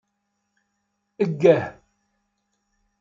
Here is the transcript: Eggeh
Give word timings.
Eggeh 1.23 1.63